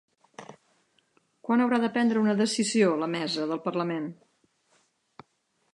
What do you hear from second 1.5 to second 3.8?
haurà de prendre una decisió la mesa del